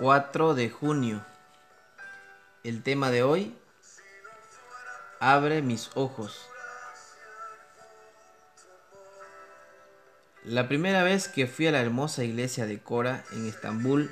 4 0.00 0.54
de 0.54 0.70
junio. 0.70 1.22
El 2.64 2.82
tema 2.82 3.10
de 3.10 3.22
hoy, 3.22 3.54
abre 5.20 5.60
mis 5.60 5.90
ojos. 5.94 6.48
La 10.42 10.68
primera 10.68 11.02
vez 11.02 11.28
que 11.28 11.46
fui 11.46 11.66
a 11.66 11.72
la 11.72 11.82
hermosa 11.82 12.24
iglesia 12.24 12.64
de 12.64 12.82
Cora 12.82 13.24
en 13.32 13.46
Estambul, 13.46 14.10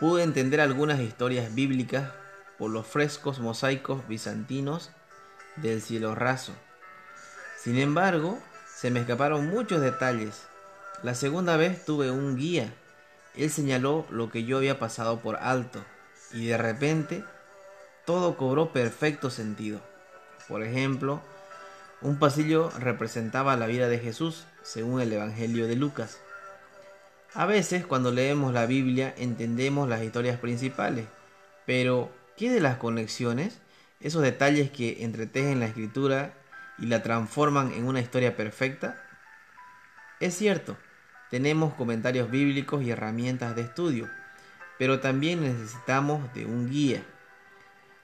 pude 0.00 0.22
entender 0.22 0.60
algunas 0.60 1.00
historias 1.00 1.54
bíblicas 1.54 2.10
por 2.58 2.70
los 2.70 2.86
frescos 2.86 3.40
mosaicos 3.40 4.06
bizantinos 4.08 4.90
del 5.56 5.80
cielo 5.80 6.14
raso. 6.14 6.52
Sin 7.62 7.78
embargo, 7.78 8.38
se 8.74 8.90
me 8.90 9.00
escaparon 9.00 9.48
muchos 9.48 9.80
detalles. 9.80 10.42
La 11.02 11.14
segunda 11.14 11.56
vez 11.56 11.84
tuve 11.84 12.10
un 12.10 12.36
guía. 12.36 12.72
Él 13.34 13.50
señaló 13.50 14.06
lo 14.10 14.30
que 14.30 14.44
yo 14.44 14.58
había 14.58 14.78
pasado 14.78 15.20
por 15.20 15.36
alto 15.36 15.82
y 16.32 16.46
de 16.46 16.58
repente 16.58 17.24
todo 18.04 18.36
cobró 18.36 18.72
perfecto 18.72 19.30
sentido. 19.30 19.80
Por 20.48 20.62
ejemplo, 20.62 21.22
un 22.02 22.18
pasillo 22.18 22.70
representaba 22.78 23.56
la 23.56 23.66
vida 23.66 23.88
de 23.88 23.98
Jesús 23.98 24.44
según 24.62 25.00
el 25.00 25.12
Evangelio 25.12 25.66
de 25.66 25.76
Lucas. 25.76 26.18
A 27.36 27.46
veces 27.46 27.84
cuando 27.84 28.12
leemos 28.12 28.52
la 28.52 28.64
Biblia 28.64 29.12
entendemos 29.18 29.88
las 29.88 30.04
historias 30.04 30.38
principales, 30.38 31.06
pero 31.66 32.12
¿qué 32.36 32.48
de 32.48 32.60
las 32.60 32.76
conexiones? 32.76 33.58
Esos 33.98 34.22
detalles 34.22 34.70
que 34.70 35.02
entretejen 35.02 35.58
la 35.58 35.66
escritura 35.66 36.32
y 36.78 36.86
la 36.86 37.02
transforman 37.02 37.72
en 37.72 37.86
una 37.86 38.00
historia 38.00 38.36
perfecta? 38.36 39.02
Es 40.20 40.36
cierto, 40.36 40.76
tenemos 41.28 41.74
comentarios 41.74 42.30
bíblicos 42.30 42.84
y 42.84 42.92
herramientas 42.92 43.56
de 43.56 43.62
estudio, 43.62 44.08
pero 44.78 45.00
también 45.00 45.40
necesitamos 45.40 46.32
de 46.34 46.46
un 46.46 46.70
guía, 46.70 47.02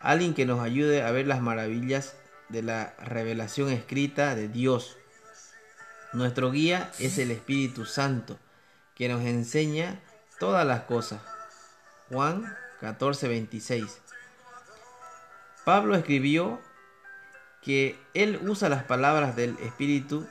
alguien 0.00 0.34
que 0.34 0.44
nos 0.44 0.58
ayude 0.58 1.04
a 1.04 1.12
ver 1.12 1.28
las 1.28 1.40
maravillas 1.40 2.16
de 2.48 2.64
la 2.64 2.96
revelación 2.98 3.70
escrita 3.70 4.34
de 4.34 4.48
Dios. 4.48 4.96
Nuestro 6.12 6.50
guía 6.50 6.90
es 6.98 7.18
el 7.18 7.30
Espíritu 7.30 7.84
Santo, 7.84 8.36
que 9.00 9.08
nos 9.08 9.22
enseña 9.22 9.98
todas 10.38 10.66
las 10.66 10.82
cosas. 10.82 11.22
Juan 12.10 12.54
14:26. 12.82 13.96
Pablo 15.64 15.94
escribió 15.94 16.60
que 17.62 17.98
él 18.12 18.38
usa 18.46 18.68
las 18.68 18.84
palabras 18.84 19.36
del 19.36 19.56
Espíritu 19.60 20.26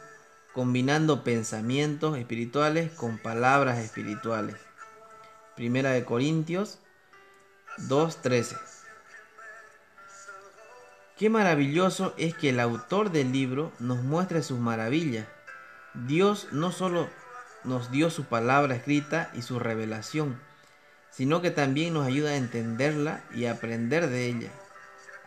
combinando 0.54 1.24
pensamientos 1.24 2.16
espirituales 2.16 2.92
con 2.92 3.18
palabras 3.18 3.80
espirituales. 3.80 4.56
Primera 5.56 5.90
de 5.90 6.06
Corintios 6.06 6.78
2.13. 7.88 8.56
Qué 11.18 11.32
maravilloso 11.32 12.14
es 12.18 12.36
que 12.36 12.50
el 12.50 12.60
autor 12.60 13.10
del 13.10 13.32
libro 13.32 13.72
nos 13.80 14.04
muestre 14.04 14.44
sus 14.44 14.60
maravillas. 14.60 15.26
Dios 15.96 16.50
no 16.52 16.72
solo 16.72 17.10
nos 17.64 17.92
dio 17.92 18.10
su 18.10 18.26
palabra 18.26 18.76
escrita 18.76 19.30
y 19.34 19.42
su 19.42 19.60
revelación, 19.60 20.40
sino 21.12 21.42
que 21.42 21.52
también 21.52 21.94
nos 21.94 22.08
ayuda 22.08 22.32
a 22.32 22.38
entenderla 22.38 23.24
y 23.34 23.46
aprender 23.46 24.08
de 24.08 24.28
ella. 24.28 24.52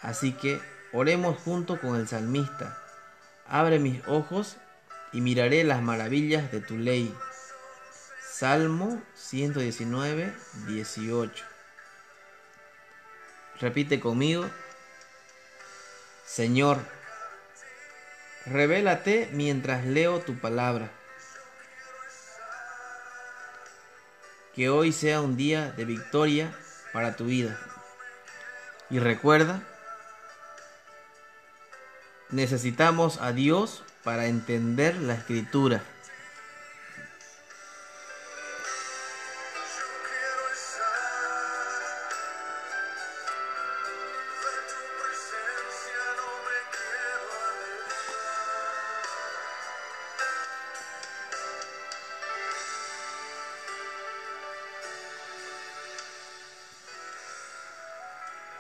Así 0.01 0.33
que 0.33 0.61
oremos 0.93 1.39
junto 1.39 1.81
con 1.81 1.97
el 1.97 2.09
salmista. 2.09 2.79
Abre 3.47 3.79
mis 3.79 4.01
ojos 4.07 4.57
y 5.13 5.21
miraré 5.21 5.65
las 5.65 5.83
maravillas 5.83 6.51
de 6.51 6.61
tu 6.61 6.79
ley. 6.79 7.15
Salmo 8.31 9.01
119, 9.15 10.33
18. 10.67 11.45
Repite 13.61 14.01
conmigo. 14.01 14.49
Señor, 16.27 16.79
revélate 18.47 19.29
mientras 19.33 19.85
leo 19.85 20.21
tu 20.21 20.37
palabra. 20.39 20.91
Que 24.55 24.69
hoy 24.69 24.93
sea 24.93 25.21
un 25.21 25.37
día 25.37 25.73
de 25.73 25.85
victoria 25.85 26.55
para 26.93 27.17
tu 27.17 27.25
vida. 27.25 27.59
Y 28.91 28.99
recuerda, 28.99 29.63
necesitamos 32.31 33.19
a 33.21 33.33
Dios 33.33 33.83
para 34.05 34.27
entender 34.27 34.97
la 34.97 35.15
escritura. 35.15 35.83